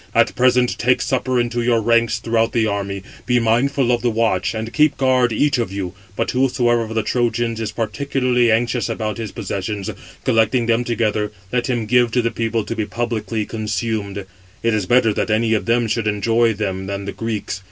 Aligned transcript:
At 0.15 0.33
present 0.35 0.79
take 0.79 0.99
supper 0.99 1.39
in 1.39 1.51
your 1.53 1.79
ranks 1.79 2.17
throughout 2.17 2.53
the 2.53 2.65
army; 2.65 3.03
be 3.27 3.39
mindful 3.39 3.91
of 3.91 4.01
the 4.01 4.09
watch, 4.09 4.55
and 4.55 4.73
keep 4.73 4.97
guard 4.97 5.31
each 5.31 5.59
[of 5.59 5.71
you]; 5.71 5.93
but 6.15 6.31
whosoever 6.31 6.81
of 6.81 6.95
the 6.95 7.03
Trojans 7.03 7.61
is 7.61 7.71
particularly 7.71 8.49
anxious 8.51 8.89
about 8.89 9.19
his 9.19 9.31
possessions, 9.31 9.91
collecting 10.23 10.65
them 10.65 10.83
together, 10.83 11.31
let 11.53 11.67
him 11.67 11.85
give 11.85 12.05
them 12.05 12.11
to 12.13 12.21
the 12.23 12.31
people 12.31 12.63
to 12.63 12.75
be 12.75 12.87
publicly 12.87 13.45
consumed; 13.45 14.25
it 14.63 14.73
is 14.73 14.87
better 14.87 15.13
that 15.13 15.29
any 15.29 15.53
of 15.53 15.67
them 15.67 15.85
should 15.87 16.07
enjoy 16.07 16.51
them 16.51 16.87
than 16.87 17.05
the 17.05 17.11
Greeks. 17.11 17.59